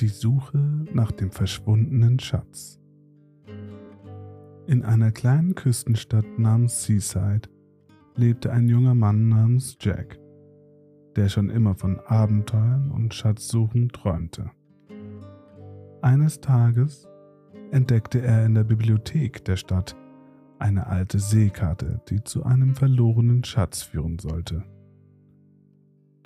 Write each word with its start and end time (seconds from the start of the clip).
Die 0.00 0.08
Suche 0.08 0.58
nach 0.92 1.10
dem 1.10 1.30
verschwundenen 1.30 2.18
Schatz. 2.18 2.78
In 4.66 4.84
einer 4.84 5.10
kleinen 5.10 5.54
Küstenstadt 5.54 6.38
namens 6.38 6.84
Seaside 6.84 7.48
lebte 8.14 8.52
ein 8.52 8.68
junger 8.68 8.94
Mann 8.94 9.30
namens 9.30 9.78
Jack, 9.80 10.18
der 11.16 11.30
schon 11.30 11.48
immer 11.48 11.74
von 11.74 11.98
Abenteuern 12.00 12.90
und 12.90 13.14
Schatzsuchen 13.14 13.88
träumte. 13.88 14.50
Eines 16.02 16.42
Tages 16.42 17.08
entdeckte 17.70 18.20
er 18.20 18.44
in 18.44 18.54
der 18.54 18.64
Bibliothek 18.64 19.46
der 19.46 19.56
Stadt 19.56 19.96
eine 20.58 20.88
alte 20.88 21.18
Seekarte, 21.20 22.02
die 22.10 22.22
zu 22.22 22.44
einem 22.44 22.74
verlorenen 22.74 23.44
Schatz 23.44 23.82
führen 23.82 24.18
sollte. 24.18 24.62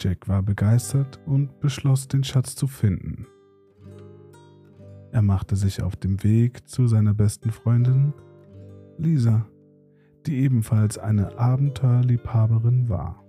Jack 0.00 0.26
war 0.26 0.42
begeistert 0.42 1.20
und 1.24 1.60
beschloss, 1.60 2.08
den 2.08 2.24
Schatz 2.24 2.56
zu 2.56 2.66
finden. 2.66 3.26
Er 5.12 5.22
machte 5.22 5.56
sich 5.56 5.82
auf 5.82 5.96
dem 5.96 6.22
Weg 6.22 6.68
zu 6.68 6.86
seiner 6.86 7.14
besten 7.14 7.50
Freundin, 7.50 8.12
Lisa, 8.96 9.46
die 10.26 10.36
ebenfalls 10.36 10.98
eine 10.98 11.38
Abenteuerliebhaberin 11.38 12.88
war. 12.88 13.24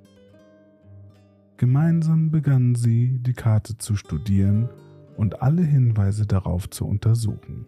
Gemeinsam 1.57 2.31
begannen 2.31 2.75
sie, 2.75 3.19
die 3.19 3.33
Karte 3.33 3.77
zu 3.77 3.95
studieren 3.95 4.69
und 5.17 5.41
alle 5.41 5.63
Hinweise 5.63 6.25
darauf 6.25 6.69
zu 6.69 6.85
untersuchen. 6.87 7.65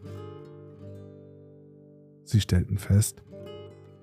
Sie 2.24 2.42
stellten 2.42 2.78
fest, 2.78 3.24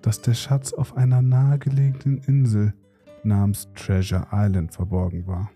dass 0.03 0.23
der 0.23 0.35
Schatz 0.35 0.73
auf 0.73 0.97
einer 0.97 1.23
nahegelegenen 1.23 2.19
Insel 2.19 2.75
namens 3.23 3.69
Treasure 3.75 4.29
Island 4.33 4.73
verborgen 4.73 5.27
war. 5.27 5.51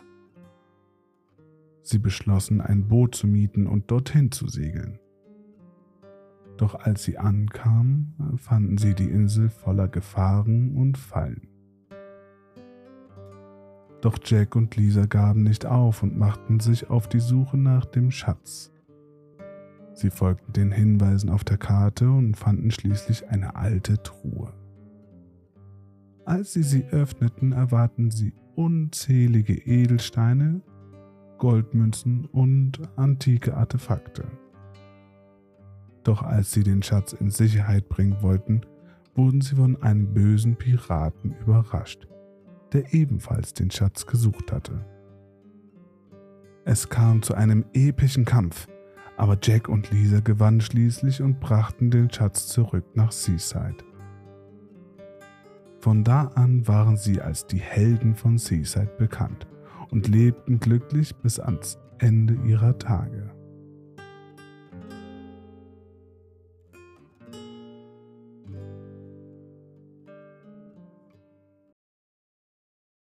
Sie 1.84 1.98
beschlossen, 1.98 2.62
ein 2.62 2.88
Boot 2.88 3.14
zu 3.14 3.26
mieten 3.26 3.66
und 3.66 3.90
dorthin 3.90 4.32
zu 4.32 4.48
segeln. 4.48 4.98
Doch 6.56 6.74
als 6.74 7.04
sie 7.04 7.18
ankamen, 7.18 8.14
fanden 8.36 8.78
sie 8.78 8.94
die 8.94 9.10
Insel 9.10 9.50
voller 9.50 9.88
Gefahren 9.88 10.74
und 10.76 10.96
Fallen. 10.96 11.48
Doch 14.00 14.18
Jack 14.24 14.56
und 14.56 14.76
Lisa 14.76 15.04
gaben 15.04 15.42
nicht 15.42 15.66
auf 15.66 16.02
und 16.02 16.16
machten 16.16 16.58
sich 16.58 16.88
auf 16.88 17.06
die 17.06 17.20
Suche 17.20 17.58
nach 17.58 17.84
dem 17.84 18.10
Schatz. 18.10 18.72
Sie 19.92 20.10
folgten 20.10 20.52
den 20.52 20.72
Hinweisen 20.72 21.28
auf 21.28 21.44
der 21.44 21.58
Karte 21.58 22.10
und 22.10 22.34
fanden 22.36 22.70
schließlich 22.70 23.28
eine 23.28 23.56
alte 23.56 24.02
Truhe. 24.02 24.54
Als 26.24 26.54
sie 26.54 26.62
sie 26.62 26.86
öffneten, 26.86 27.52
erwarten 27.52 28.10
sie 28.10 28.32
unzählige 28.56 29.54
Edelsteine, 29.54 30.62
Goldmünzen 31.44 32.24
und 32.32 32.80
antike 32.96 33.54
Artefakte. 33.54 34.24
Doch 36.02 36.22
als 36.22 36.52
sie 36.52 36.62
den 36.62 36.82
Schatz 36.82 37.12
in 37.12 37.28
Sicherheit 37.28 37.90
bringen 37.90 38.16
wollten, 38.22 38.62
wurden 39.14 39.42
sie 39.42 39.56
von 39.56 39.82
einem 39.82 40.14
bösen 40.14 40.56
Piraten 40.56 41.34
überrascht, 41.42 42.08
der 42.72 42.94
ebenfalls 42.94 43.52
den 43.52 43.70
Schatz 43.70 44.06
gesucht 44.06 44.52
hatte. 44.52 44.86
Es 46.64 46.88
kam 46.88 47.20
zu 47.20 47.34
einem 47.34 47.66
epischen 47.74 48.24
Kampf, 48.24 48.66
aber 49.18 49.36
Jack 49.42 49.68
und 49.68 49.90
Lisa 49.90 50.20
gewannen 50.20 50.62
schließlich 50.62 51.20
und 51.20 51.40
brachten 51.40 51.90
den 51.90 52.10
Schatz 52.10 52.48
zurück 52.48 52.86
nach 52.94 53.12
Seaside. 53.12 53.84
Von 55.80 56.04
da 56.04 56.28
an 56.36 56.66
waren 56.66 56.96
sie 56.96 57.20
als 57.20 57.46
die 57.46 57.60
Helden 57.60 58.14
von 58.14 58.38
Seaside 58.38 58.94
bekannt 58.96 59.46
und 59.90 60.08
lebten 60.08 60.60
glücklich 60.60 61.14
bis 61.16 61.38
ans 61.38 61.78
Ende 61.98 62.34
ihrer 62.46 62.78
Tage. 62.78 63.33